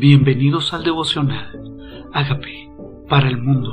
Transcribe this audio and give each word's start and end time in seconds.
Bienvenidos 0.00 0.72
al 0.72 0.82
devocional. 0.82 2.08
Hágame 2.14 2.72
para 3.06 3.28
el 3.28 3.36
mundo. 3.36 3.68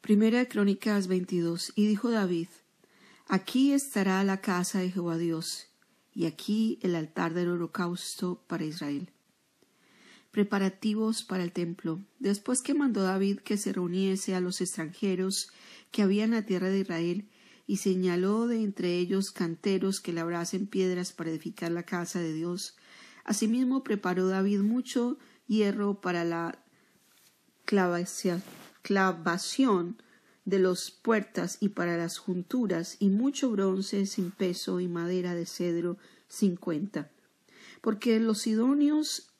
Primera 0.00 0.38
de 0.38 0.48
Crónicas 0.48 1.06
22. 1.06 1.74
Y 1.76 1.86
dijo 1.86 2.10
David, 2.10 2.48
Aquí 3.28 3.74
estará 3.74 4.24
la 4.24 4.40
casa 4.40 4.78
de 4.78 4.90
Jehová 4.90 5.18
Dios, 5.18 5.66
y 6.14 6.24
aquí 6.24 6.78
el 6.80 6.94
altar 6.94 7.34
del 7.34 7.50
holocausto 7.50 8.42
para 8.46 8.64
Israel. 8.64 9.10
Preparativos 10.30 11.24
para 11.24 11.42
el 11.42 11.52
templo. 11.52 12.00
Después 12.20 12.62
que 12.62 12.72
mandó 12.72 13.02
David 13.02 13.40
que 13.40 13.58
se 13.58 13.74
reuniese 13.74 14.34
a 14.34 14.40
los 14.40 14.62
extranjeros 14.62 15.50
que 15.90 16.00
había 16.00 16.24
en 16.24 16.30
la 16.30 16.46
tierra 16.46 16.70
de 16.70 16.80
Israel, 16.80 17.28
y 17.70 17.76
señaló 17.76 18.48
de 18.48 18.64
entre 18.64 18.98
ellos 18.98 19.30
canteros 19.30 20.00
que 20.00 20.12
labrasen 20.12 20.66
piedras 20.66 21.12
para 21.12 21.30
edificar 21.30 21.70
la 21.70 21.84
casa 21.84 22.18
de 22.18 22.32
Dios. 22.32 22.74
Asimismo 23.22 23.84
preparó 23.84 24.26
David 24.26 24.58
mucho 24.58 25.18
hierro 25.46 26.00
para 26.00 26.24
la 26.24 26.64
clavación 27.64 28.42
de 30.44 30.58
las 30.58 30.90
puertas 30.90 31.58
y 31.60 31.68
para 31.68 31.96
las 31.96 32.18
junturas, 32.18 32.96
y 32.98 33.08
mucho 33.08 33.52
bronce 33.52 34.04
sin 34.06 34.32
peso 34.32 34.80
y 34.80 34.88
madera 34.88 35.36
de 35.36 35.46
cedro 35.46 35.96
cincuenta. 36.26 37.12
Porque 37.82 38.18
los 38.18 38.40
sidonios 38.40 39.30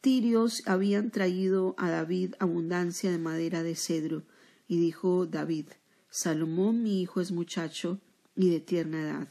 tirios 0.00 0.66
habían 0.66 1.12
traído 1.12 1.76
a 1.78 1.90
David 1.90 2.34
abundancia 2.40 3.12
de 3.12 3.18
madera 3.18 3.62
de 3.62 3.76
cedro, 3.76 4.24
y 4.66 4.80
dijo 4.80 5.26
David 5.26 5.68
Salomón 6.14 6.82
mi 6.82 7.00
hijo 7.00 7.22
es 7.22 7.32
muchacho 7.32 7.98
y 8.36 8.50
de 8.50 8.60
tierna 8.60 9.00
edad, 9.00 9.28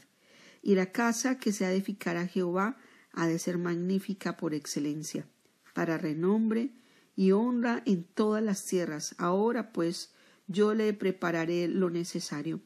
y 0.62 0.74
la 0.74 0.90
casa 0.90 1.38
que 1.38 1.52
se 1.52 1.64
ha 1.64 1.68
de 1.68 1.76
edificar 1.76 2.16
a 2.16 2.26
Jehová 2.26 2.76
ha 3.12 3.28
de 3.28 3.38
ser 3.38 3.56
magnífica 3.56 4.36
por 4.36 4.52
excelencia, 4.52 5.28
para 5.74 5.96
renombre 5.96 6.74
y 7.14 7.30
honra 7.30 7.84
en 7.86 8.02
todas 8.02 8.42
las 8.42 8.64
tierras. 8.64 9.14
Ahora 9.18 9.72
pues 9.72 10.12
yo 10.48 10.74
le 10.74 10.92
prepararé 10.92 11.68
lo 11.68 11.88
necesario. 11.88 12.60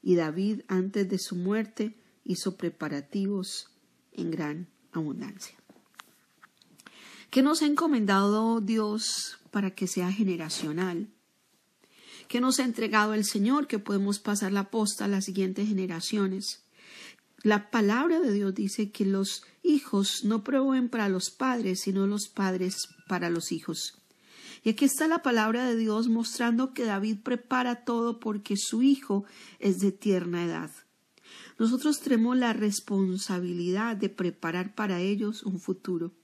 Y 0.00 0.14
David 0.14 0.62
antes 0.68 1.10
de 1.10 1.18
su 1.18 1.36
muerte 1.36 2.00
hizo 2.24 2.56
preparativos 2.56 3.70
en 4.12 4.30
gran 4.30 4.68
abundancia. 4.92 5.56
¿Qué 7.28 7.42
nos 7.42 7.60
ha 7.60 7.66
encomendado 7.66 8.62
Dios 8.62 9.40
para 9.50 9.74
que 9.74 9.86
sea 9.86 10.10
generacional? 10.10 11.12
Que 12.32 12.40
nos 12.40 12.60
ha 12.60 12.64
entregado 12.64 13.12
el 13.12 13.26
Señor, 13.26 13.66
que 13.66 13.78
podemos 13.78 14.18
pasar 14.18 14.52
la 14.52 14.70
posta 14.70 15.04
a 15.04 15.08
las 15.08 15.26
siguientes 15.26 15.68
generaciones. 15.68 16.64
La 17.42 17.70
palabra 17.70 18.20
de 18.20 18.32
Dios 18.32 18.54
dice 18.54 18.90
que 18.90 19.04
los 19.04 19.44
hijos 19.62 20.24
no 20.24 20.42
proveen 20.42 20.88
para 20.88 21.10
los 21.10 21.28
padres, 21.28 21.80
sino 21.82 22.06
los 22.06 22.28
padres 22.28 22.88
para 23.06 23.28
los 23.28 23.52
hijos. 23.52 23.98
Y 24.64 24.70
aquí 24.70 24.86
está 24.86 25.08
la 25.08 25.18
palabra 25.18 25.66
de 25.66 25.76
Dios 25.76 26.08
mostrando 26.08 26.72
que 26.72 26.86
David 26.86 27.18
prepara 27.22 27.84
todo 27.84 28.18
porque 28.18 28.56
su 28.56 28.82
hijo 28.82 29.26
es 29.58 29.80
de 29.80 29.92
tierna 29.92 30.42
edad. 30.42 30.70
Nosotros 31.58 32.00
tenemos 32.00 32.38
la 32.38 32.54
responsabilidad 32.54 33.94
de 33.94 34.08
preparar 34.08 34.74
para 34.74 35.02
ellos 35.02 35.42
un 35.42 35.60
futuro 35.60 36.14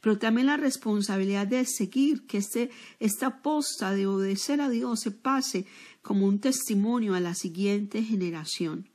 pero 0.00 0.18
también 0.18 0.46
la 0.46 0.56
responsabilidad 0.56 1.46
de 1.46 1.64
seguir 1.64 2.26
que 2.26 2.38
este, 2.38 2.70
esta 2.98 3.42
posta 3.42 3.92
de 3.92 4.06
obedecer 4.06 4.60
a 4.60 4.68
Dios 4.68 5.00
se 5.00 5.10
pase 5.10 5.66
como 6.02 6.26
un 6.26 6.40
testimonio 6.40 7.14
a 7.14 7.20
la 7.20 7.34
siguiente 7.34 8.02
generación. 8.02 8.88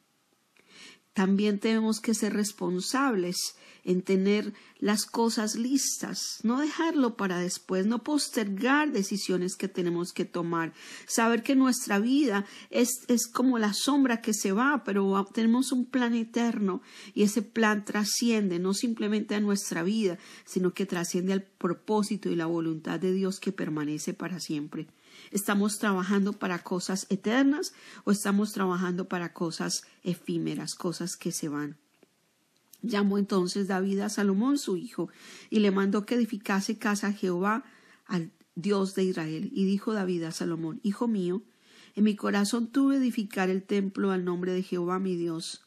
También 1.15 1.59
tenemos 1.59 2.01
que 2.01 2.13
ser 2.13 2.33
responsables 2.33 3.55
en 3.85 4.01
tener 4.01 4.53
las 4.79 5.05
cosas 5.05 5.55
listas, 5.55 6.39
no 6.43 6.59
dejarlo 6.59 7.15
para 7.15 7.39
después, 7.39 7.85
no 7.85 8.03
postergar 8.03 8.91
decisiones 8.91 9.55
que 9.55 9.69
tenemos 9.69 10.11
que 10.11 10.25
tomar, 10.25 10.73
saber 11.07 11.41
que 11.41 11.55
nuestra 11.55 11.99
vida 11.99 12.45
es, 12.69 13.05
es 13.07 13.27
como 13.27 13.59
la 13.59 13.71
sombra 13.71 14.19
que 14.19 14.33
se 14.33 14.51
va, 14.51 14.83
pero 14.83 15.25
tenemos 15.31 15.71
un 15.71 15.85
plan 15.85 16.15
eterno 16.15 16.81
y 17.13 17.23
ese 17.23 17.43
plan 17.43 17.85
trasciende 17.85 18.59
no 18.59 18.73
simplemente 18.73 19.35
a 19.35 19.39
nuestra 19.39 19.83
vida, 19.83 20.17
sino 20.43 20.73
que 20.73 20.85
trasciende 20.85 21.31
al 21.31 21.43
propósito 21.43 22.29
y 22.29 22.35
la 22.35 22.45
voluntad 22.45 22.99
de 22.99 23.13
Dios 23.13 23.39
que 23.39 23.53
permanece 23.53 24.13
para 24.13 24.41
siempre. 24.41 24.87
¿Estamos 25.31 25.77
trabajando 25.79 26.33
para 26.33 26.59
cosas 26.59 27.07
eternas 27.09 27.73
o 28.03 28.11
estamos 28.11 28.53
trabajando 28.53 29.07
para 29.07 29.33
cosas 29.33 29.83
efímeras, 30.03 30.75
cosas 30.75 31.15
que 31.15 31.31
se 31.31 31.49
van? 31.49 31.77
Llamó 32.81 33.17
entonces 33.17 33.67
David 33.67 34.01
a 34.01 34.09
Salomón 34.09 34.57
su 34.57 34.77
hijo 34.77 35.09
y 35.49 35.59
le 35.59 35.71
mandó 35.71 36.05
que 36.05 36.15
edificase 36.15 36.77
casa 36.77 37.07
a 37.07 37.13
Jehová 37.13 37.63
al 38.05 38.31
Dios 38.55 38.95
de 38.95 39.03
Israel. 39.03 39.49
Y 39.53 39.65
dijo 39.65 39.93
David 39.93 40.23
a 40.23 40.31
Salomón, 40.31 40.79
Hijo 40.83 41.07
mío, 41.07 41.43
en 41.95 42.03
mi 42.03 42.15
corazón 42.15 42.67
tuve 42.67 42.97
edificar 42.97 43.49
el 43.49 43.63
templo 43.63 44.11
al 44.11 44.25
nombre 44.25 44.53
de 44.53 44.63
Jehová 44.63 44.99
mi 44.99 45.15
Dios. 45.15 45.64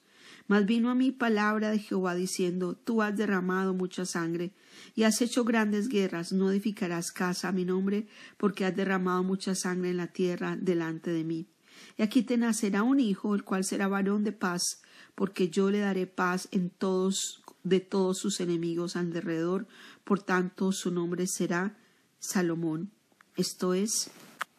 Mas 0.49 0.67
vino 0.67 0.91
a 0.91 0.95
mí 0.95 1.13
palabra 1.13 1.71
de 1.71 1.79
Jehová 1.79 2.15
diciendo, 2.15 2.75
Tú 2.75 3.03
has 3.03 3.17
derramado 3.17 3.75
mucha 3.75 4.05
sangre 4.05 4.53
y 4.95 5.05
has 5.05 5.21
hecho 5.21 5.45
grandes 5.45 5.89
guerras, 5.89 6.33
no 6.33 6.51
edificarás 6.51 7.13
casa 7.13 7.49
a 7.49 7.53
mi 7.53 7.65
nombre, 7.65 8.09
porque 8.37 8.65
has 8.65 8.75
derramado 8.75 9.23
mucha 9.23 9.55
sangre 9.55 9.91
en 9.91 9.99
la 9.99 10.09
tierra 10.09 10.57
delante 10.61 11.11
de 11.11 11.23
mí. 11.23 11.49
Y 11.97 12.03
aquí 12.03 12.23
te 12.23 12.37
nacerá 12.37 12.83
un 12.83 12.99
hijo, 12.99 13.35
el 13.35 13.45
cual 13.45 13.65
será 13.65 13.87
varón 13.87 14.25
de 14.25 14.33
paz, 14.33 14.83
porque 15.15 15.49
yo 15.49 15.71
le 15.71 15.79
daré 15.79 16.07
paz 16.07 16.49
en 16.51 16.71
todos 16.71 17.43
de 17.63 17.81
todos 17.81 18.19
sus 18.19 18.41
enemigos 18.41 18.97
alrededor, 18.97 19.67
por 20.05 20.23
tanto 20.23 20.73
su 20.73 20.91
nombre 20.91 21.27
será 21.27 21.77
Salomón, 22.19 22.91
esto 23.37 23.75
es 23.75 24.11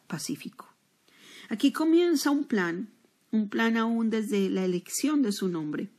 pacífico. 0.06 0.68
Aquí 1.48 1.72
comienza 1.72 2.30
un 2.30 2.44
plan, 2.44 2.90
un 3.32 3.48
plan 3.48 3.76
aún 3.76 4.10
desde 4.10 4.48
la 4.50 4.64
elección 4.64 5.22
de 5.22 5.32
su 5.32 5.48
nombre. 5.48 5.90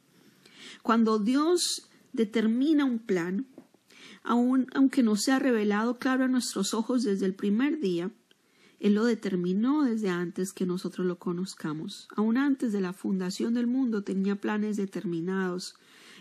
Cuando 0.82 1.20
Dios 1.20 1.90
determina 2.14 2.86
un 2.86 3.00
plan, 3.00 3.48
aun 4.24 4.68
aunque 4.74 5.04
no 5.04 5.16
sea 5.16 5.40
revelado 5.40 5.98
claro 5.98 6.26
a 6.26 6.28
nuestros 6.28 6.74
ojos 6.74 7.04
desde 7.04 7.26
el 7.26 7.36
primer 7.36 7.80
día, 7.80 8.12
Él 8.80 8.96
lo 8.96 9.06
determinó 9.06 9.84
desde 9.84 10.10
antes 10.10 10.54
que 10.54 10.66
nosotros 10.66 11.06
lo 11.06 11.20
conozcamos. 11.20 12.08
Aun 12.16 12.38
antes 12.38 12.72
de 12.72 12.82
la 12.82 12.94
fundación 12.94 13.54
del 13.54 13.68
mundo 13.68 14.04
tenía 14.04 14.36
planes 14.36 14.78
determinados 14.78 15.76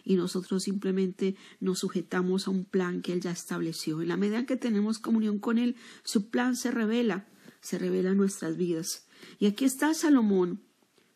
y 0.04 0.16
nosotros 0.16 0.62
simplemente 0.62 1.36
nos 1.60 1.80
sujetamos 1.80 2.46
a 2.46 2.50
un 2.50 2.64
plan 2.64 3.02
que 3.02 3.12
Él 3.12 3.20
ya 3.20 3.30
estableció. 3.30 4.00
En 4.00 4.08
la 4.08 4.16
medida 4.16 4.46
que 4.46 4.56
tenemos 4.56 4.98
comunión 4.98 5.38
con 5.38 5.58
Él, 5.58 5.76
su 6.04 6.30
plan 6.30 6.56
se 6.56 6.70
revela, 6.70 7.26
se 7.60 7.78
revela 7.78 8.10
en 8.10 8.16
nuestras 8.16 8.56
vidas. 8.56 9.06
Y 9.38 9.46
aquí 9.46 9.64
está 9.64 9.92
Salomón 9.92 10.60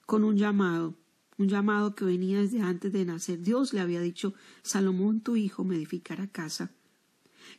con 0.07 0.25
un 0.25 0.37
llamado, 0.37 0.97
un 1.39 1.49
llamado 1.49 1.95
que 1.95 2.05
venía 2.05 2.41
desde 2.41 2.61
antes 2.61 2.93
de 2.93 3.05
nacer. 3.05 3.41
Dios 3.41 3.73
le 3.73 3.81
había 3.81 4.01
dicho, 4.01 4.35
Salomón, 4.63 5.21
tu 5.21 5.37
hijo, 5.37 5.65
me 5.65 5.77
edificará 5.77 6.27
casa. 6.27 6.71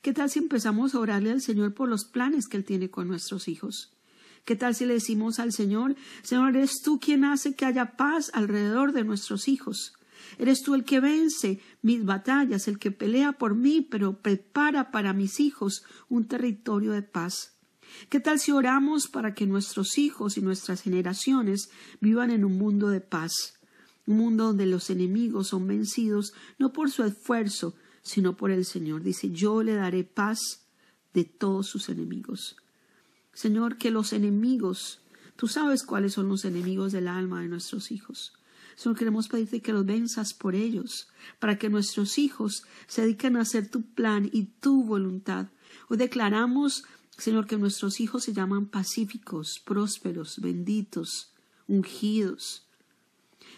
¿Qué 0.01 0.13
tal 0.13 0.29
si 0.29 0.39
empezamos 0.39 0.95
a 0.95 0.99
orarle 0.99 1.31
al 1.31 1.41
Señor 1.41 1.73
por 1.73 1.89
los 1.89 2.05
planes 2.05 2.47
que 2.47 2.57
Él 2.57 2.65
tiene 2.65 2.89
con 2.89 3.07
nuestros 3.07 3.47
hijos? 3.47 3.91
¿Qué 4.45 4.55
tal 4.55 4.75
si 4.75 4.85
le 4.85 4.93
decimos 4.93 5.39
al 5.39 5.51
Señor, 5.51 5.95
Señor, 6.21 6.55
eres 6.55 6.81
tú 6.83 6.99
quien 6.99 7.25
hace 7.25 7.55
que 7.55 7.65
haya 7.65 7.97
paz 7.97 8.29
alrededor 8.33 8.93
de 8.93 9.03
nuestros 9.03 9.47
hijos? 9.47 9.93
Eres 10.37 10.61
tú 10.61 10.75
el 10.75 10.83
que 10.83 10.99
vence 10.99 11.59
mis 11.81 12.05
batallas, 12.05 12.67
el 12.67 12.77
que 12.77 12.91
pelea 12.91 13.33
por 13.33 13.55
mí, 13.55 13.81
pero 13.81 14.21
prepara 14.21 14.91
para 14.91 15.13
mis 15.13 15.39
hijos 15.39 15.83
un 16.09 16.27
territorio 16.27 16.91
de 16.91 17.01
paz. 17.01 17.54
¿Qué 18.09 18.19
tal 18.19 18.39
si 18.39 18.51
oramos 18.51 19.07
para 19.07 19.33
que 19.33 19.45
nuestros 19.45 19.97
hijos 19.97 20.37
y 20.37 20.41
nuestras 20.41 20.81
generaciones 20.81 21.69
vivan 21.99 22.31
en 22.31 22.45
un 22.45 22.57
mundo 22.57 22.89
de 22.89 23.01
paz? 23.01 23.55
un 24.07 24.17
mundo 24.17 24.45
donde 24.45 24.65
los 24.65 24.89
enemigos 24.89 25.47
son 25.47 25.67
vencidos 25.67 26.33
no 26.57 26.73
por 26.73 26.91
su 26.91 27.03
esfuerzo, 27.03 27.75
sino 28.01 28.37
por 28.37 28.51
el 28.51 28.65
Señor. 28.65 29.03
Dice, 29.03 29.31
yo 29.31 29.63
le 29.63 29.73
daré 29.73 30.03
paz 30.03 30.65
de 31.13 31.23
todos 31.23 31.67
sus 31.67 31.89
enemigos. 31.89 32.55
Señor, 33.33 33.77
que 33.77 33.91
los 33.91 34.13
enemigos, 34.13 35.01
tú 35.35 35.47
sabes 35.47 35.83
cuáles 35.83 36.13
son 36.13 36.29
los 36.29 36.45
enemigos 36.45 36.91
del 36.91 37.07
alma 37.07 37.41
de 37.41 37.47
nuestros 37.47 37.91
hijos. 37.91 38.33
Señor, 38.75 38.97
queremos 38.97 39.27
pedirte 39.27 39.61
que 39.61 39.73
los 39.73 39.85
venzas 39.85 40.33
por 40.33 40.53
ellos, 40.53 41.07
para 41.39 41.57
que 41.57 41.69
nuestros 41.69 42.17
hijos 42.17 42.63
se 42.87 43.01
dediquen 43.01 43.37
a 43.37 43.41
hacer 43.41 43.69
tu 43.69 43.81
plan 43.81 44.29
y 44.31 44.43
tu 44.59 44.83
voluntad. 44.83 45.47
Hoy 45.87 45.97
declaramos, 45.97 46.83
Señor, 47.17 47.47
que 47.47 47.57
nuestros 47.57 47.99
hijos 47.99 48.23
se 48.23 48.33
llaman 48.33 48.65
pacíficos, 48.65 49.59
prósperos, 49.59 50.39
benditos, 50.39 51.33
ungidos, 51.67 52.65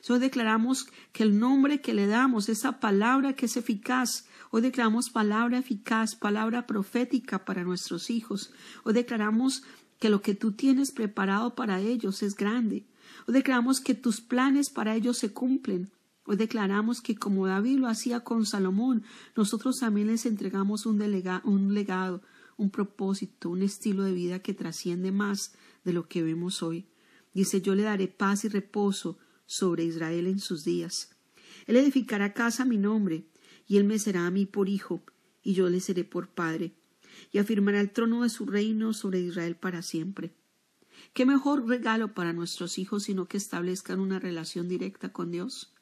Hoy 0.10 0.20
declaramos 0.20 0.88
que 1.12 1.24
el 1.24 1.38
nombre 1.38 1.82
que 1.82 1.94
le 1.94 2.08
damos, 2.08 2.48
esa 2.48 2.80
palabra 2.80 3.34
que 3.34 3.48
es 3.48 3.58
eficaz, 3.58 4.26
hoy 4.52 4.62
declaramos 4.62 5.10
palabra 5.10 5.58
eficaz, 5.58 6.16
palabra 6.16 6.66
profética 6.66 7.44
para 7.44 7.64
nuestros 7.64 8.10
hijos. 8.10 8.52
Hoy 8.84 8.94
declaramos 8.94 9.64
que 10.00 10.10
lo 10.10 10.22
que 10.22 10.34
tú 10.34 10.54
tienes 10.54 10.92
preparado 10.92 11.56
para 11.56 11.82
ellos 11.82 12.24
es 12.24 12.36
grande. 12.36 12.86
Hoy 13.28 13.34
declaramos 13.34 13.82
que 13.82 13.96
tus 13.96 14.22
planes 14.22 14.70
para 14.70 14.96
ellos 14.96 15.18
se 15.18 15.34
cumplen. 15.34 15.92
Hoy 16.26 16.38
declaramos 16.38 17.02
que 17.02 17.16
como 17.16 17.48
David 17.48 17.80
lo 17.80 17.88
hacía 17.88 18.22
con 18.22 18.46
Salomón, 18.46 19.04
nosotros 19.36 19.80
también 19.80 20.08
les 20.08 20.26
entregamos 20.26 20.86
un, 20.86 21.02
un 21.44 21.74
legado, 21.74 22.22
un 22.58 22.72
propósito, 22.72 23.50
un 23.50 23.62
estilo 23.62 24.04
de 24.04 24.14
vida 24.14 24.40
que 24.40 24.54
trasciende 24.54 25.12
más 25.12 25.54
de 25.84 25.94
lo 25.94 26.08
que 26.08 26.24
vemos 26.24 26.64
hoy. 26.64 26.88
Dice, 27.34 27.62
yo 27.62 27.76
le 27.76 27.84
daré 27.84 28.08
paz 28.08 28.44
y 28.46 28.50
reposo 28.50 29.20
sobre 29.46 29.86
Israel 29.86 30.28
en 30.28 30.40
sus 30.40 30.64
días. 30.64 31.16
Él 31.68 31.78
edificará 31.78 32.34
casa 32.34 32.64
a 32.64 32.66
mi 32.66 32.78
nombre, 32.78 33.28
y 33.68 33.78
él 33.78 33.84
me 33.84 34.00
será 34.00 34.26
a 34.26 34.32
mí 34.32 34.46
por 34.46 34.70
hijo, 34.70 35.04
y 35.44 35.54
yo 35.54 35.70
le 35.70 35.80
seré 35.80 36.04
por 36.04 36.30
padre, 36.30 36.74
y 37.32 37.38
afirmará 37.38 37.80
el 37.80 37.92
trono 37.92 38.24
de 38.24 38.30
su 38.30 38.46
reino 38.46 38.94
sobre 38.94 39.20
Israel 39.20 39.56
para 39.56 39.82
siempre. 39.82 40.34
¿Qué 41.14 41.26
mejor 41.26 41.68
regalo 41.68 42.14
para 42.14 42.34
nuestros 42.34 42.78
hijos 42.78 43.04
sino 43.04 43.28
que 43.28 43.38
establezcan 43.38 44.00
una 44.00 44.20
relación 44.20 44.68
directa 44.68 45.14
con 45.14 45.32
Dios? 45.32 45.74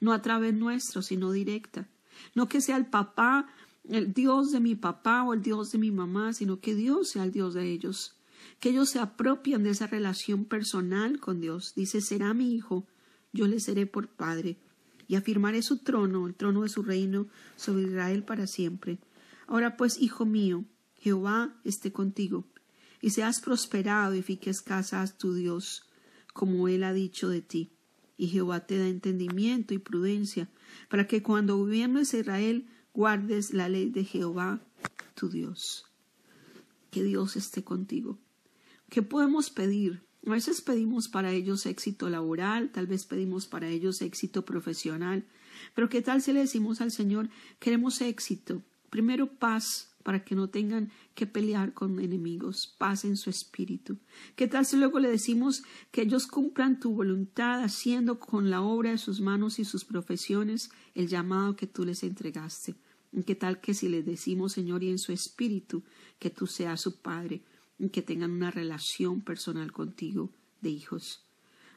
No 0.00 0.12
a 0.12 0.22
través 0.22 0.54
nuestro, 0.54 1.02
sino 1.02 1.30
directa. 1.30 1.88
No 2.34 2.48
que 2.48 2.60
sea 2.60 2.76
el 2.76 2.86
papá, 2.86 3.48
el 3.90 4.12
Dios 4.12 4.52
de 4.52 4.60
mi 4.60 4.74
papá 4.74 5.24
o 5.24 5.34
el 5.34 5.42
Dios 5.42 5.72
de 5.72 5.78
mi 5.78 5.90
mamá, 5.90 6.32
sino 6.32 6.60
que 6.60 6.74
Dios 6.74 7.10
sea 7.10 7.24
el 7.24 7.32
Dios 7.32 7.54
de 7.54 7.70
ellos. 7.70 8.16
Que 8.58 8.70
ellos 8.70 8.90
se 8.90 8.98
apropian 8.98 9.62
de 9.62 9.70
esa 9.70 9.86
relación 9.86 10.44
personal 10.44 11.18
con 11.18 11.40
Dios. 11.40 11.74
Dice, 11.74 12.00
será 12.00 12.32
mi 12.32 12.54
hijo, 12.54 12.86
yo 13.32 13.46
le 13.46 13.60
seré 13.60 13.86
por 13.86 14.08
padre, 14.08 14.58
y 15.08 15.16
afirmaré 15.16 15.62
su 15.62 15.78
trono, 15.78 16.26
el 16.26 16.34
trono 16.34 16.62
de 16.62 16.68
su 16.68 16.82
reino, 16.82 17.26
sobre 17.56 17.82
Israel 17.82 18.22
para 18.22 18.46
siempre. 18.46 18.98
Ahora 19.46 19.76
pues, 19.76 20.00
hijo 20.00 20.24
mío, 20.24 20.64
Jehová 20.94 21.54
esté 21.64 21.92
contigo 21.92 22.44
y 23.00 23.10
seas 23.10 23.40
prosperado 23.40 24.14
y 24.14 24.22
fiques 24.22 24.60
casa 24.60 25.02
a 25.02 25.06
tu 25.06 25.34
Dios, 25.34 25.82
como 26.32 26.68
él 26.68 26.84
ha 26.84 26.92
dicho 26.92 27.28
de 27.28 27.40
ti. 27.40 27.72
Y 28.16 28.28
Jehová 28.28 28.66
te 28.66 28.78
da 28.78 28.86
entendimiento 28.86 29.72
y 29.72 29.78
prudencia, 29.78 30.48
para 30.88 31.06
que 31.06 31.22
cuando 31.22 31.56
gobiernes 31.56 32.12
Israel 32.12 32.68
guardes 32.94 33.52
la 33.52 33.68
ley 33.68 33.90
de 33.90 34.04
Jehová, 34.04 34.60
tu 35.14 35.28
Dios. 35.28 35.86
Que 36.90 37.02
Dios 37.02 37.36
esté 37.36 37.62
contigo. 37.62 38.18
¿Qué 38.88 39.02
podemos 39.02 39.50
pedir? 39.50 40.02
A 40.26 40.30
veces 40.30 40.60
pedimos 40.60 41.08
para 41.08 41.32
ellos 41.32 41.64
éxito 41.66 42.10
laboral, 42.10 42.70
tal 42.72 42.86
vez 42.86 43.06
pedimos 43.06 43.46
para 43.46 43.68
ellos 43.68 44.02
éxito 44.02 44.44
profesional, 44.44 45.24
pero 45.74 45.88
¿qué 45.88 46.02
tal 46.02 46.20
si 46.20 46.32
le 46.32 46.40
decimos 46.40 46.80
al 46.80 46.90
Señor, 46.90 47.30
queremos 47.58 48.00
éxito? 48.00 48.62
Primero 48.90 49.32
paz, 49.32 49.89
para 50.02 50.24
que 50.24 50.34
no 50.34 50.48
tengan 50.48 50.90
que 51.14 51.26
pelear 51.26 51.74
con 51.74 52.00
enemigos, 52.00 52.74
paz 52.78 53.04
en 53.04 53.16
su 53.16 53.30
espíritu. 53.30 53.98
¿Qué 54.36 54.48
tal 54.48 54.64
si 54.64 54.76
luego 54.76 54.98
le 54.98 55.10
decimos 55.10 55.62
que 55.90 56.02
ellos 56.02 56.26
cumplan 56.26 56.80
tu 56.80 56.94
voluntad 56.94 57.62
haciendo 57.62 58.18
con 58.18 58.50
la 58.50 58.62
obra 58.62 58.90
de 58.90 58.98
sus 58.98 59.20
manos 59.20 59.58
y 59.58 59.64
sus 59.64 59.84
profesiones 59.84 60.70
el 60.94 61.08
llamado 61.08 61.56
que 61.56 61.66
tú 61.66 61.84
les 61.84 62.02
entregaste? 62.02 62.74
¿Qué 63.26 63.34
tal 63.34 63.60
que 63.60 63.74
si 63.74 63.88
les 63.88 64.06
decimos, 64.06 64.52
Señor, 64.52 64.82
y 64.82 64.90
en 64.90 64.98
su 64.98 65.12
espíritu, 65.12 65.82
que 66.18 66.30
tú 66.30 66.46
seas 66.46 66.80
su 66.80 67.00
Padre, 67.00 67.42
que 67.92 68.02
tengan 68.02 68.30
una 68.30 68.50
relación 68.50 69.20
personal 69.20 69.72
contigo 69.72 70.30
de 70.60 70.70
hijos? 70.70 71.24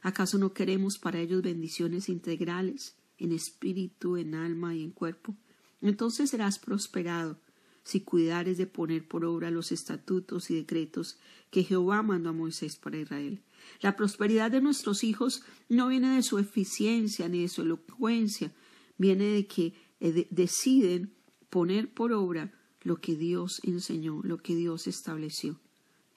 ¿Acaso 0.02 0.38
no 0.38 0.54
queremos 0.54 0.98
para 1.00 1.20
ellos 1.20 1.42
bendiciones 1.42 2.10
integrales, 2.10 2.96
en 3.18 3.32
espíritu, 3.32 4.18
en 4.18 4.36
alma 4.36 4.76
y 4.76 4.84
en 4.84 4.92
cuerpo? 4.92 5.36
Entonces 5.82 6.30
serás 6.30 6.60
prosperado 6.60 7.40
si 7.84 8.02
cuidares 8.02 8.58
de 8.58 8.68
poner 8.68 9.08
por 9.08 9.26
obra 9.26 9.52
los 9.52 9.72
estatutos 9.72 10.50
y 10.50 10.56
decretos 10.56 11.18
que 11.52 11.64
Jehová 11.64 12.02
mandó 12.02 12.30
a 12.30 12.34
Moisés 12.34 12.78
para 12.78 12.98
Israel. 12.98 13.42
La 13.82 13.96
prosperidad 13.96 14.52
de 14.52 14.62
nuestros 14.62 15.04
hijos 15.04 15.44
no 15.70 15.88
viene 15.88 16.16
de 16.16 16.24
su 16.24 16.40
eficiencia 16.40 17.28
ni 17.30 17.42
de 17.42 17.50
su 17.50 17.62
elocuencia, 17.62 18.52
viene 18.98 19.26
de 19.26 19.48
que 19.48 19.74
eh, 20.00 20.28
deciden 20.32 21.14
poner 21.50 21.94
por 21.94 22.12
obra 22.14 22.52
lo 22.82 22.98
que 22.98 23.16
Dios 23.16 23.62
enseñó, 23.64 24.22
lo 24.24 24.38
que 24.38 24.56
Dios 24.56 24.88
estableció. 24.88 25.60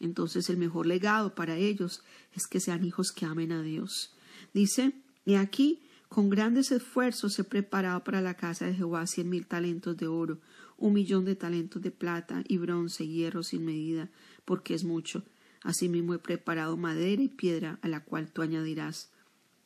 Entonces 0.00 0.50
el 0.50 0.56
mejor 0.56 0.86
legado 0.86 1.34
para 1.34 1.56
ellos 1.56 2.02
es 2.34 2.46
que 2.46 2.60
sean 2.60 2.84
hijos 2.84 3.12
que 3.12 3.24
amen 3.24 3.52
a 3.52 3.62
Dios. 3.62 4.14
Dice, 4.52 4.92
y 5.24 5.34
aquí 5.34 5.82
con 6.08 6.30
grandes 6.30 6.70
esfuerzos 6.70 7.38
he 7.38 7.44
preparado 7.44 8.04
para 8.04 8.20
la 8.20 8.34
casa 8.34 8.66
de 8.66 8.74
Jehová 8.74 9.06
cien 9.06 9.28
mil 9.28 9.46
talentos 9.46 9.96
de 9.96 10.06
oro, 10.06 10.38
un 10.78 10.92
millón 10.92 11.24
de 11.24 11.36
talentos 11.36 11.82
de 11.82 11.90
plata 11.90 12.42
y 12.46 12.58
bronce 12.58 13.04
y 13.04 13.12
hierro 13.14 13.42
sin 13.42 13.64
medida, 13.64 14.10
porque 14.44 14.74
es 14.74 14.84
mucho. 14.84 15.24
Asimismo 15.62 16.14
he 16.14 16.18
preparado 16.18 16.76
madera 16.76 17.22
y 17.22 17.28
piedra, 17.28 17.78
a 17.82 17.88
la 17.88 18.04
cual 18.04 18.30
tú 18.30 18.42
añadirás. 18.42 19.10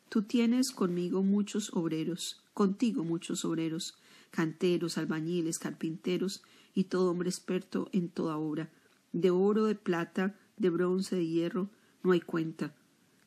Tú 0.09 0.23
tienes 0.23 0.71
conmigo 0.71 1.23
muchos 1.23 1.73
obreros, 1.75 2.43
contigo 2.55 3.05
muchos 3.05 3.45
obreros, 3.45 3.99
canteros, 4.31 4.99
albañiles, 4.99 5.59
carpinteros 5.59 6.43
y 6.75 6.85
todo 6.85 7.11
hombre 7.11 7.29
experto 7.29 7.89
en 7.93 8.09
toda 8.09 8.37
obra. 8.37 8.71
De 9.12 9.31
oro, 9.31 9.67
de 9.67 9.75
plata, 9.75 10.39
de 10.57 10.71
bronce, 10.71 11.17
de 11.17 11.27
hierro, 11.27 11.71
no 12.03 12.12
hay 12.12 12.21
cuenta. 12.21 12.75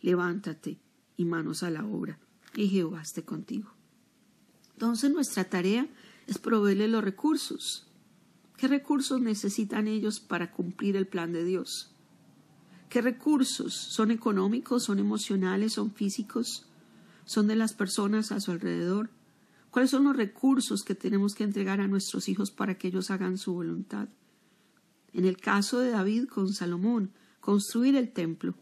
Levántate 0.02 0.80
y 1.18 1.26
manos 1.26 1.64
a 1.64 1.70
la 1.70 1.86
obra, 1.86 2.20
y 2.56 2.68
Jehová 2.68 3.02
esté 3.02 3.24
contigo. 3.24 3.72
Entonces 4.74 5.12
nuestra 5.12 5.46
tarea 5.46 5.88
es 6.28 6.38
proveerle 6.38 6.88
los 6.88 7.04
recursos. 7.04 7.88
¿Qué 8.58 8.68
recursos 8.68 9.20
necesitan 9.22 9.88
ellos 9.88 10.20
para 10.20 10.52
cumplir 10.52 10.96
el 10.96 11.08
plan 11.08 11.34
de 11.34 11.44
Dios? 11.44 11.92
¿Qué 12.90 13.02
recursos? 13.02 13.74
¿Son 13.74 14.12
económicos? 14.12 14.84
¿Son 14.84 15.00
emocionales? 15.00 15.74
¿Son 15.74 15.92
físicos? 15.92 16.68
¿Son 17.26 17.48
de 17.48 17.56
las 17.56 17.74
personas 17.74 18.32
a 18.32 18.40
su 18.40 18.52
alrededor? 18.52 19.10
¿Cuáles 19.72 19.90
son 19.90 20.04
los 20.04 20.16
recursos 20.16 20.84
que 20.84 20.94
tenemos 20.94 21.34
que 21.34 21.44
entregar 21.44 21.82
a 21.82 21.88
nuestros 21.88 22.30
hijos 22.30 22.52
para 22.52 22.78
que 22.78 22.90
ellos 22.90 23.10
hagan 23.10 23.38
su 23.38 23.54
voluntad? 23.54 24.10
En 25.14 25.26
el 25.26 25.38
caso 25.38 25.80
de 25.80 25.90
David 25.90 26.28
con 26.28 26.54
Salomón, 26.54 27.12
construir 27.40 27.96
el 27.96 28.12
templo, 28.12 28.54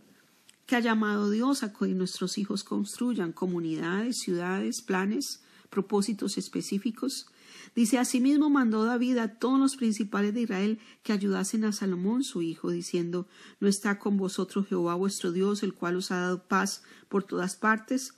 que 0.65 0.77
ha 0.77 0.79
llamado 0.79 1.29
Dios 1.29 1.63
a 1.63 1.73
que 1.73 1.87
nuestros 1.87 2.37
hijos 2.37 2.63
construyan 2.63 3.33
comunidades, 3.33 4.19
ciudades, 4.19 4.81
planes, 4.81 5.41
propósitos 5.69 6.37
específicos, 6.37 7.27
Dice, 7.75 7.97
asimismo 7.97 8.49
mandó 8.49 8.83
David 8.83 9.17
a 9.17 9.39
todos 9.39 9.59
los 9.59 9.75
principales 9.75 10.33
de 10.33 10.41
Israel 10.41 10.79
que 11.03 11.13
ayudasen 11.13 11.63
a 11.63 11.71
Salomón 11.71 12.23
su 12.23 12.41
hijo, 12.41 12.69
diciendo, 12.69 13.27
¿no 13.59 13.67
está 13.67 13.99
con 13.99 14.17
vosotros 14.17 14.67
Jehová 14.67 14.95
vuestro 14.95 15.31
Dios, 15.31 15.63
el 15.63 15.73
cual 15.73 15.95
os 15.95 16.11
ha 16.11 16.21
dado 16.21 16.47
paz 16.47 16.83
por 17.09 17.23
todas 17.23 17.55
partes? 17.55 18.13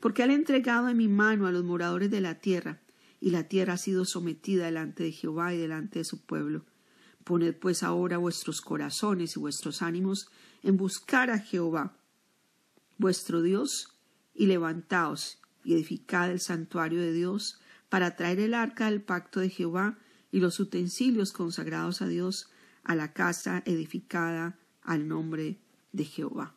Porque 0.00 0.22
ha 0.22 0.26
entregado 0.26 0.88
en 0.88 0.96
mi 0.96 1.08
mano 1.08 1.46
a 1.46 1.52
los 1.52 1.64
moradores 1.64 2.10
de 2.10 2.20
la 2.20 2.36
tierra, 2.36 2.80
y 3.20 3.30
la 3.30 3.44
tierra 3.44 3.74
ha 3.74 3.78
sido 3.78 4.04
sometida 4.04 4.66
delante 4.66 5.02
de 5.02 5.12
Jehová 5.12 5.54
y 5.54 5.58
delante 5.58 6.00
de 6.00 6.04
su 6.04 6.20
pueblo. 6.24 6.64
Poned 7.24 7.54
pues 7.56 7.82
ahora 7.82 8.18
vuestros 8.18 8.60
corazones 8.60 9.36
y 9.36 9.40
vuestros 9.40 9.82
ánimos 9.82 10.28
en 10.62 10.76
buscar 10.76 11.30
a 11.30 11.38
Jehová, 11.38 11.96
vuestro 12.96 13.42
Dios, 13.42 13.94
y 14.34 14.46
levantaos 14.46 15.38
y 15.64 15.74
edificad 15.74 16.30
el 16.30 16.40
santuario 16.40 17.00
de 17.00 17.12
Dios, 17.12 17.60
para 17.88 18.16
traer 18.16 18.40
el 18.40 18.54
arca 18.54 18.90
del 18.90 19.02
pacto 19.02 19.40
de 19.40 19.50
Jehová 19.50 19.98
y 20.30 20.40
los 20.40 20.60
utensilios 20.60 21.32
consagrados 21.32 22.02
a 22.02 22.08
Dios 22.08 22.50
a 22.84 22.94
la 22.94 23.12
casa 23.12 23.62
edificada 23.66 24.58
al 24.82 25.08
nombre 25.08 25.58
de 25.92 26.04
Jehová. 26.04 26.54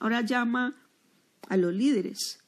Ahora 0.00 0.20
llama 0.22 0.74
a 1.48 1.56
los 1.56 1.74
líderes, 1.74 2.42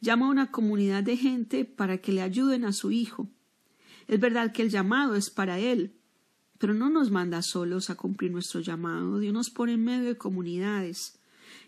llama 0.00 0.26
a 0.26 0.30
una 0.30 0.50
comunidad 0.50 1.02
de 1.02 1.16
gente 1.16 1.64
para 1.64 1.98
que 1.98 2.12
le 2.12 2.22
ayuden 2.22 2.64
a 2.64 2.72
su 2.72 2.90
hijo. 2.90 3.28
Es 4.08 4.18
verdad 4.18 4.52
que 4.52 4.62
el 4.62 4.70
llamado 4.70 5.14
es 5.14 5.30
para 5.30 5.58
él, 5.58 5.94
pero 6.58 6.74
no 6.74 6.90
nos 6.90 7.10
manda 7.10 7.42
solos 7.42 7.90
a 7.90 7.94
cumplir 7.94 8.32
nuestro 8.32 8.60
llamado. 8.60 9.18
Dios 9.18 9.32
nos 9.32 9.50
pone 9.50 9.74
en 9.74 9.84
medio 9.84 10.08
de 10.08 10.18
comunidades 10.18 11.18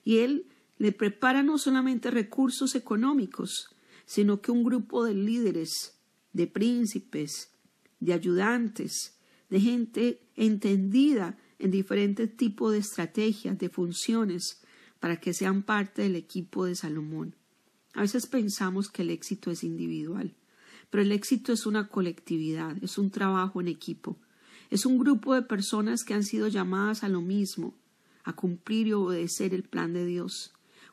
y 0.04 0.18
él 0.18 0.46
le 0.78 0.92
prepara 0.92 1.42
no 1.42 1.58
solamente 1.58 2.10
recursos 2.10 2.74
económicos, 2.74 3.71
sino 4.06 4.40
que 4.40 4.50
un 4.50 4.64
grupo 4.64 5.04
de 5.04 5.14
líderes, 5.14 5.98
de 6.32 6.46
príncipes, 6.46 7.50
de 8.00 8.12
ayudantes, 8.12 9.18
de 9.48 9.60
gente 9.60 10.22
entendida 10.34 11.38
en 11.58 11.70
diferentes 11.70 12.36
tipos 12.36 12.72
de 12.72 12.78
estrategias, 12.78 13.58
de 13.58 13.68
funciones, 13.68 14.62
para 14.98 15.18
que 15.18 15.34
sean 15.34 15.62
parte 15.62 16.02
del 16.02 16.16
equipo 16.16 16.64
de 16.64 16.74
Salomón. 16.74 17.34
A 17.94 18.02
veces 18.02 18.26
pensamos 18.26 18.88
que 18.88 19.02
el 19.02 19.10
éxito 19.10 19.50
es 19.50 19.64
individual, 19.64 20.34
pero 20.90 21.02
el 21.02 21.12
éxito 21.12 21.52
es 21.52 21.66
una 21.66 21.88
colectividad, 21.88 22.76
es 22.82 22.98
un 22.98 23.10
trabajo 23.10 23.60
en 23.60 23.68
equipo, 23.68 24.16
es 24.70 24.86
un 24.86 24.98
grupo 24.98 25.34
de 25.34 25.42
personas 25.42 26.04
que 26.04 26.14
han 26.14 26.22
sido 26.22 26.48
llamadas 26.48 27.04
a 27.04 27.08
lo 27.08 27.20
mismo, 27.20 27.74
a 28.24 28.34
cumplir 28.34 28.86
y 28.86 28.92
obedecer 28.92 29.54
el 29.54 29.64
plan 29.64 29.92
de 29.92 30.06
Dios. 30.06 30.52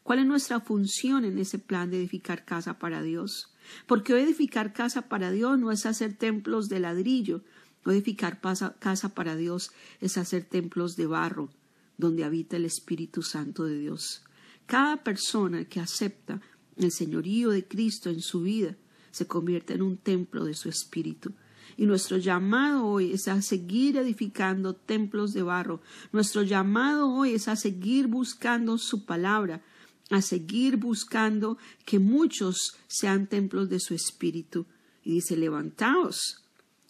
¿Cuál 0.09 0.17
es 0.17 0.25
nuestra 0.25 0.59
función 0.59 1.23
en 1.23 1.37
ese 1.37 1.59
plan 1.59 1.91
de 1.91 1.97
edificar 1.97 2.43
casa 2.43 2.79
para 2.79 3.03
Dios? 3.03 3.53
Porque 3.85 4.19
edificar 4.19 4.73
casa 4.73 5.03
para 5.03 5.29
Dios 5.29 5.59
no 5.59 5.71
es 5.71 5.85
hacer 5.85 6.15
templos 6.15 6.67
de 6.67 6.79
ladrillo, 6.79 7.43
edificar 7.85 8.41
casa 8.41 9.09
para 9.13 9.35
Dios 9.35 9.69
es 10.01 10.17
hacer 10.17 10.45
templos 10.45 10.95
de 10.95 11.05
barro, 11.05 11.51
donde 11.99 12.23
habita 12.23 12.57
el 12.57 12.65
Espíritu 12.65 13.21
Santo 13.21 13.65
de 13.65 13.77
Dios. 13.77 14.23
Cada 14.65 15.03
persona 15.03 15.65
que 15.65 15.79
acepta 15.79 16.41
el 16.75 16.91
señorío 16.91 17.51
de 17.51 17.67
Cristo 17.67 18.09
en 18.09 18.21
su 18.21 18.41
vida 18.41 18.75
se 19.11 19.27
convierte 19.27 19.75
en 19.75 19.83
un 19.83 19.97
templo 19.97 20.43
de 20.43 20.55
su 20.55 20.69
espíritu. 20.69 21.33
Y 21.77 21.85
nuestro 21.85 22.17
llamado 22.17 22.83
hoy 22.83 23.13
es 23.13 23.27
a 23.27 23.43
seguir 23.43 23.95
edificando 23.95 24.73
templos 24.73 25.33
de 25.33 25.43
barro. 25.43 25.81
Nuestro 26.11 26.41
llamado 26.41 27.11
hoy 27.11 27.35
es 27.35 27.47
a 27.47 27.55
seguir 27.55 28.07
buscando 28.07 28.79
su 28.79 29.05
palabra, 29.05 29.61
a 30.09 30.21
seguir 30.21 30.77
buscando 30.77 31.57
que 31.85 31.99
muchos 31.99 32.75
sean 32.87 33.27
templos 33.27 33.69
de 33.69 33.79
su 33.79 33.93
espíritu. 33.93 34.65
Y 35.03 35.13
dice, 35.13 35.37
levantaos, 35.37 36.43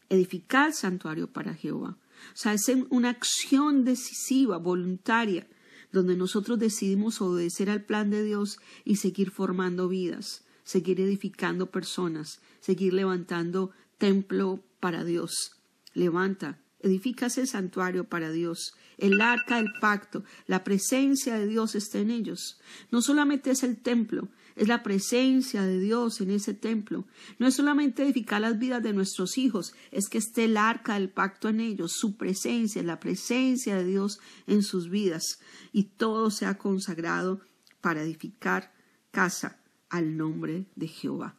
edificad 0.09 0.71
santuario 0.73 1.31
para 1.31 1.53
Jehová. 1.53 1.97
O 2.33 2.38
sea, 2.38 2.53
es 2.53 2.69
una 2.89 3.09
acción 3.09 3.85
decisiva, 3.85 4.57
voluntaria, 4.57 5.47
donde 5.91 6.15
nosotros 6.15 6.59
decidimos 6.59 7.21
obedecer 7.21 7.69
al 7.69 7.83
plan 7.83 8.09
de 8.09 8.23
Dios 8.23 8.59
y 8.85 8.97
seguir 8.97 9.31
formando 9.31 9.88
vidas, 9.88 10.43
seguir 10.63 10.99
edificando 11.01 11.71
personas, 11.71 12.41
seguir 12.59 12.93
levantando 12.93 13.71
templo 13.97 14.63
para 14.79 15.03
Dios. 15.03 15.53
Levanta, 15.93 16.59
edifica 16.81 17.27
ese 17.27 17.45
santuario 17.45 18.05
para 18.05 18.31
Dios. 18.31 18.75
El 18.98 19.21
arca 19.21 19.57
del 19.57 19.71
pacto, 19.79 20.24
la 20.48 20.63
presencia 20.63 21.38
de 21.38 21.48
Dios 21.48 21.75
está 21.75 22.00
en 22.00 22.12
ellos. 22.12 22.59
No 22.91 23.01
solamente 23.01 23.51
es 23.51 23.63
el 23.63 23.77
templo, 23.77 24.29
es 24.55 24.67
la 24.67 24.83
presencia 24.83 25.63
de 25.63 25.79
Dios 25.79 26.19
en 26.19 26.31
ese 26.31 26.53
templo. 26.53 27.05
No 27.38 27.48
es 27.48 27.55
solamente 27.55 28.03
edificar 28.03 28.41
las 28.41 28.59
vidas 28.59 28.83
de 28.83 28.93
nuestros 28.93 29.38
hijos, 29.38 29.74
es 29.91 30.09
que 30.09 30.17
esté 30.17 30.45
el 30.45 30.57
arca 30.57 30.95
del 30.95 31.09
pacto 31.09 31.48
en 31.48 31.62
ellos, 31.62 31.93
su 31.93 32.17
presencia, 32.17 32.83
la 32.83 33.00
presencia 33.00 33.77
de 33.77 33.86
Dios 33.86 34.19
en 34.48 34.63
sus 34.63 34.89
vidas. 34.89 35.39
Y 35.71 35.83
todo 35.83 36.29
sea 36.29 36.57
consagrado 36.57 37.41
para 37.79 38.01
edificar 38.01 38.74
casa 39.12 39.59
al 39.89 40.17
nombre 40.17 40.65
de 40.75 40.88
Jehová. 40.88 41.36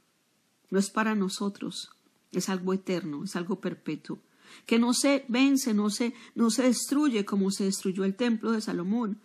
No 0.70 0.78
es 0.78 0.90
para 0.90 1.14
nosotros, 1.14 1.90
es 2.32 2.48
algo 2.48 2.72
eterno, 2.72 3.24
es 3.24 3.36
algo 3.36 3.60
perpetuo, 3.60 4.22
que 4.66 4.78
no 4.78 4.94
se 4.94 5.24
vence, 5.28 5.74
no 5.74 5.90
se, 5.90 6.14
no 6.34 6.50
se 6.50 6.62
destruye 6.64 7.24
como 7.24 7.50
se 7.50 7.64
destruyó 7.64 8.04
el 8.04 8.16
templo 8.16 8.52
de 8.52 8.60
Salomón. 8.60 9.20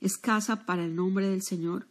Es 0.00 0.18
casa 0.18 0.66
para 0.66 0.84
el 0.84 0.94
nombre 0.94 1.28
del 1.28 1.42
Señor. 1.42 1.86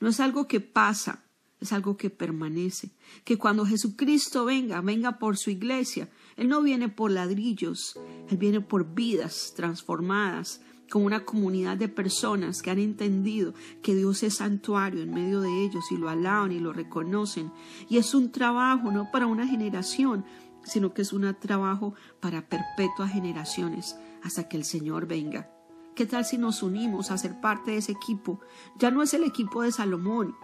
No 0.00 0.08
es 0.08 0.20
algo 0.20 0.48
que 0.48 0.60
pasa, 0.60 1.24
es 1.60 1.72
algo 1.72 1.96
que 1.96 2.10
permanece. 2.10 2.90
Que 3.24 3.36
cuando 3.36 3.66
Jesucristo 3.66 4.44
venga, 4.44 4.80
venga 4.80 5.18
por 5.18 5.36
su 5.36 5.50
iglesia. 5.50 6.08
Él 6.36 6.48
no 6.48 6.62
viene 6.62 6.88
por 6.88 7.10
ladrillos, 7.10 7.98
Él 8.30 8.38
viene 8.38 8.60
por 8.60 8.94
vidas 8.94 9.52
transformadas, 9.54 10.62
con 10.90 11.04
una 11.04 11.24
comunidad 11.24 11.76
de 11.76 11.88
personas 11.88 12.60
que 12.62 12.70
han 12.70 12.80
entendido 12.80 13.54
que 13.80 13.94
Dios 13.94 14.24
es 14.24 14.34
santuario 14.36 15.02
en 15.02 15.14
medio 15.14 15.40
de 15.40 15.64
ellos 15.64 15.84
y 15.92 15.96
lo 15.96 16.08
alaban 16.08 16.50
y 16.50 16.58
lo 16.58 16.72
reconocen. 16.72 17.52
Y 17.88 17.98
es 17.98 18.12
un 18.12 18.32
trabajo 18.32 18.90
no 18.90 19.10
para 19.10 19.26
una 19.26 19.46
generación, 19.46 20.24
sino 20.62 20.92
que 20.92 21.02
es 21.02 21.12
un 21.12 21.34
trabajo 21.38 21.94
para 22.20 22.48
perpetuas 22.48 23.12
generaciones 23.12 23.96
hasta 24.22 24.48
que 24.48 24.56
el 24.56 24.64
Señor 24.64 25.06
venga. 25.06 25.50
¿Qué 25.94 26.06
tal 26.06 26.24
si 26.24 26.38
nos 26.38 26.62
unimos 26.62 27.10
a 27.10 27.18
ser 27.18 27.40
parte 27.40 27.72
de 27.72 27.78
ese 27.78 27.92
equipo? 27.92 28.40
Ya 28.78 28.90
no 28.90 29.02
es 29.02 29.12
el 29.14 29.24
equipo 29.24 29.62
de 29.62 29.72
Salomón, 29.72 30.36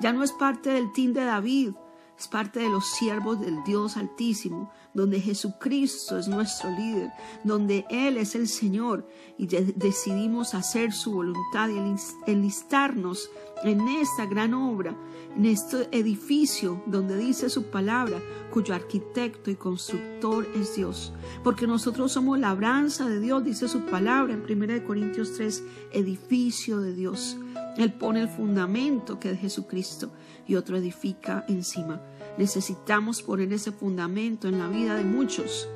ya 0.00 0.12
no 0.12 0.22
es 0.22 0.32
parte 0.32 0.70
del 0.70 0.92
team 0.92 1.12
de 1.12 1.24
David, 1.24 1.74
es 2.18 2.28
parte 2.28 2.60
de 2.60 2.68
los 2.68 2.86
siervos 2.90 3.40
del 3.40 3.62
Dios 3.64 3.96
Altísimo, 3.96 4.70
donde 4.92 5.20
Jesucristo 5.20 6.16
es 6.16 6.28
nuestro 6.28 6.70
líder, 6.70 7.10
donde 7.42 7.84
Él 7.90 8.16
es 8.16 8.34
el 8.34 8.46
Señor 8.46 9.08
y 9.36 9.46
decidimos 9.46 10.54
hacer 10.54 10.92
su 10.92 11.12
voluntad 11.12 11.68
y 11.68 12.30
enlistarnos 12.30 13.30
en 13.64 13.88
esta 13.88 14.26
gran 14.26 14.54
obra, 14.54 14.96
en 15.36 15.46
este 15.46 15.88
edificio 15.90 16.82
donde 16.86 17.16
dice 17.16 17.50
su 17.50 17.64
palabra, 17.64 18.20
cuyo 18.52 18.74
arquitecto 18.74 19.50
y 19.50 19.56
constructor 19.56 20.46
es 20.54 20.76
Dios. 20.76 21.12
Porque 21.42 21.66
nosotros 21.66 22.12
somos 22.12 22.38
labranza 22.38 23.08
de 23.08 23.18
Dios, 23.18 23.42
dice 23.42 23.66
su 23.66 23.80
palabra 23.86 24.34
en 24.34 24.44
1 24.48 24.86
Corintios 24.86 25.32
3, 25.34 25.64
edificio 25.92 26.78
de 26.78 26.94
Dios. 26.94 27.36
Él 27.76 27.92
pone 27.92 28.20
el 28.20 28.28
fundamento 28.28 29.18
que 29.18 29.32
es 29.32 29.40
Jesucristo 29.40 30.12
y 30.46 30.54
otro 30.54 30.76
edifica 30.76 31.44
encima. 31.48 32.00
Necesitamos 32.38 33.22
poner 33.22 33.52
ese 33.52 33.72
fundamento 33.72 34.48
en 34.48 34.58
la 34.58 34.68
vida 34.68 34.94
de 34.94 35.04
muchos 35.04 35.68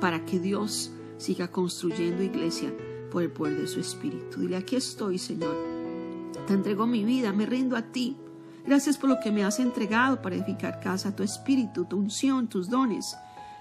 para 0.00 0.24
que 0.24 0.40
Dios 0.40 0.90
siga 1.16 1.48
construyendo 1.48 2.22
iglesia 2.22 2.72
por 3.10 3.22
el 3.22 3.30
poder 3.30 3.58
de 3.58 3.68
su 3.68 3.80
Espíritu. 3.80 4.40
Dile, 4.40 4.56
aquí 4.56 4.76
estoy, 4.76 5.18
Señor. 5.18 5.56
Te 6.46 6.52
entrego 6.52 6.86
mi 6.86 7.04
vida, 7.04 7.32
me 7.32 7.46
rindo 7.46 7.76
a 7.76 7.82
ti. 7.82 8.16
Gracias 8.66 8.98
por 8.98 9.10
lo 9.10 9.20
que 9.20 9.30
me 9.30 9.44
has 9.44 9.60
entregado 9.60 10.20
para 10.20 10.36
edificar 10.36 10.80
casa, 10.80 11.14
tu 11.14 11.22
espíritu, 11.22 11.84
tu 11.84 11.98
unción, 11.98 12.48
tus 12.48 12.68
dones. 12.68 13.16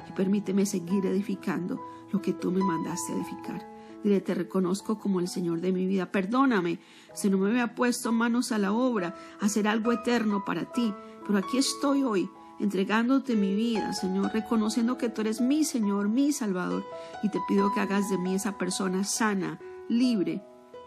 Y 0.09 0.11
permíteme 0.13 0.65
seguir 0.65 1.05
edificando 1.05 1.79
lo 2.11 2.21
que 2.21 2.33
tú 2.33 2.51
me 2.51 2.63
mandaste 2.63 3.13
a 3.13 3.15
edificar. 3.17 3.72
Dile, 4.03 4.21
te 4.21 4.33
reconozco 4.33 4.99
como 4.99 5.19
el 5.19 5.27
Señor 5.27 5.61
de 5.61 5.71
mi 5.71 5.87
vida. 5.87 6.11
Perdóname 6.11 6.79
si 7.13 7.29
no 7.29 7.37
me 7.37 7.49
había 7.49 7.75
puesto 7.75 8.11
manos 8.11 8.51
a 8.51 8.57
la 8.57 8.73
obra, 8.73 9.15
hacer 9.39 9.67
algo 9.67 9.91
eterno 9.91 10.43
para 10.45 10.71
ti. 10.71 10.93
Pero 11.25 11.39
aquí 11.39 11.57
estoy 11.57 12.03
hoy, 12.03 12.29
entregándote 12.59 13.35
mi 13.35 13.55
vida, 13.55 13.93
Señor, 13.93 14.33
reconociendo 14.33 14.97
que 14.97 15.09
tú 15.09 15.21
eres 15.21 15.39
mi 15.39 15.63
Señor, 15.63 16.09
mi 16.09 16.33
Salvador. 16.33 16.83
Y 17.23 17.29
te 17.29 17.39
pido 17.47 17.73
que 17.73 17.79
hagas 17.79 18.09
de 18.09 18.17
mí 18.17 18.35
esa 18.35 18.57
persona 18.57 19.03
sana, 19.03 19.59
libre, 19.87 20.43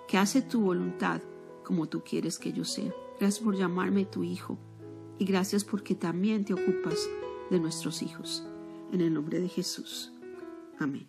que 0.09 0.19
hace 0.19 0.43
tu 0.43 0.61
voluntad 0.61 1.23
como 1.65 1.89
tú 1.89 2.05
quieres 2.05 2.39
que 2.39 2.53
yo 2.53 2.65
sea. 2.65 2.93
Gracias 3.19 3.43
por 3.43 3.57
llamarme 3.57 4.05
tu 4.05 4.23
hijo. 4.23 4.59
Y 5.19 5.25
gracias 5.25 5.65
porque 5.65 5.95
también 5.95 6.45
te 6.45 6.53
ocupas 6.53 7.09
de 7.51 7.59
nuestros 7.59 8.03
hijos. 8.03 8.47
En 8.93 9.01
el 9.01 9.13
nombre 9.15 9.41
de 9.41 9.49
Jesús. 9.49 10.13
Amén. 10.79 11.09